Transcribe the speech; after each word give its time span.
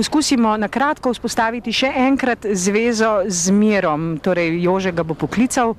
Poskusimo 0.00 0.56
na 0.56 0.64
kratko 0.72 1.10
vzpostaviti 1.12 1.74
še 1.76 1.90
enkrat 2.08 2.46
zvezo 2.56 3.08
z 3.28 3.52
mirom, 3.52 4.14
torej 4.24 4.54
Jože 4.64 4.94
ga 4.96 5.04
bo 5.04 5.12
poklical. 5.12 5.74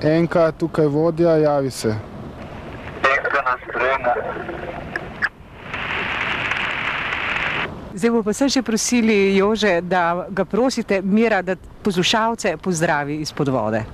Enka, 0.00 0.46
tukaj 0.56 0.88
vodja, 0.88 1.34
javi 1.42 1.68
se. 1.70 1.92
Enka 3.04 3.42
na 3.44 3.52
sprejemu. 3.66 4.14
Zdaj 7.92 8.14
bo 8.16 8.24
pa 8.24 8.32
se 8.32 8.48
še 8.56 8.64
prosili 8.64 9.36
Jože, 9.36 9.74
da 9.84 10.24
ga 10.32 10.48
prosite 10.48 11.02
mira, 11.04 11.42
da 11.44 11.58
poslušalce 11.84 12.56
pozdravi 12.64 13.20
izpod 13.26 13.52
vode. 13.52 13.84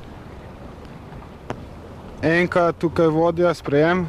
Enka, 2.23 2.71
tukaj 2.79 3.11
vodja, 3.19 3.51
sprejem. 3.51 4.07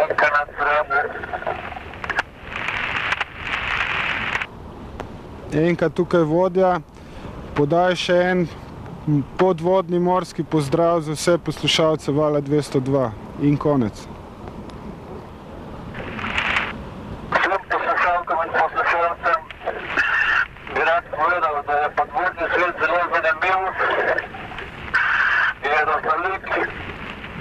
Enka 0.00 0.32
na 0.32 0.42
sprejemu. 0.48 1.04
Enka, 5.54 5.88
tukaj 5.88 6.24
vodja. 6.26 6.80
Podaj 7.54 7.94
še 7.94 8.14
en 8.30 8.40
podvodni 9.38 10.00
morski 10.02 10.42
pozdrav 10.42 11.04
za 11.06 11.14
vse 11.14 11.36
poslušalce 11.38 12.12
Vala 12.12 12.40
202 12.42 13.10
in 13.46 13.56
konec. 13.56 14.02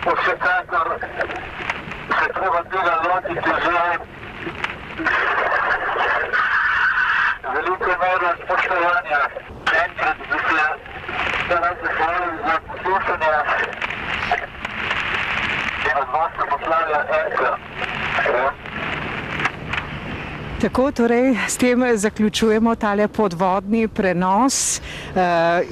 Vsekakor 0.03 0.87
se 2.19 2.27
treba 2.33 2.61
tega 2.69 2.95
lotiti 3.09 3.51
že 3.63 3.79
poštovanja 8.47 9.21
predsjednika 9.65 10.67
da 11.49 11.55
vas 11.55 11.77
zahvalim 11.83 12.37
za 12.47 12.55
poslušanje 12.67 13.31
od 16.01 16.07
vas 16.13 16.31
se 16.31 16.43
pozdravlja 16.49 16.99
Erka. 17.19 17.57
Tako 20.63 20.91
torej 20.91 21.35
s 21.47 21.57
tem 21.57 21.83
zaključujemo 21.95 22.75
tale 22.75 23.07
podvodni 23.07 23.87
prenos 23.87 24.79
uh, 24.79 25.19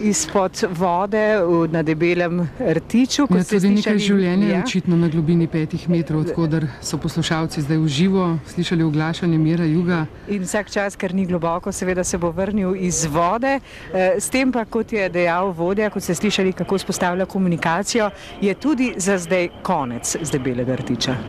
izpod 0.04 0.64
vode 0.70 1.38
v, 1.40 1.68
na 1.72 1.84
debelem 1.84 2.50
rtiču. 2.60 3.24
Ja, 3.30 3.44
tudi 3.44 3.70
nekaj 3.72 4.02
življenja 4.04 4.48
je 4.48 4.54
ja. 4.54 4.60
očitno 4.66 4.98
na 5.00 5.08
globini 5.08 5.48
petih 5.48 5.88
metrov, 5.90 6.26
odkudar 6.26 6.68
so 6.84 7.00
poslušalci 7.00 7.64
zdaj 7.64 7.80
v 7.80 7.88
živo 7.88 8.28
slišali 8.52 8.84
oglašanje 8.84 9.40
Mira 9.40 9.64
Juga. 9.64 10.02
In 10.28 10.44
vsak 10.44 10.68
čas, 10.68 11.00
ker 11.00 11.16
ni 11.16 11.24
globoko, 11.26 11.72
seveda 11.72 12.04
se 12.04 12.20
bo 12.20 12.36
vrnil 12.36 12.76
iz 12.76 13.06
vode. 13.08 13.62
Eh, 13.94 14.20
S 14.20 14.28
tem 14.28 14.52
pa, 14.52 14.66
kot 14.68 14.92
je 14.92 15.08
dejal 15.10 15.56
vodja, 15.56 15.88
kot 15.90 16.04
ste 16.04 16.20
slišali, 16.20 16.52
kako 16.52 16.84
spostavlja 16.84 17.26
komunikacijo, 17.32 18.12
je 18.42 18.60
tudi 18.60 18.92
za 18.98 19.16
zdaj 19.18 19.54
konec 19.64 20.18
z 20.20 20.32
debelega 20.36 20.76
rtiča. 20.76 21.22